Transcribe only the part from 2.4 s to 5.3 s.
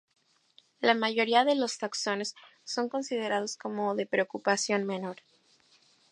son considerados como de preocupación menor.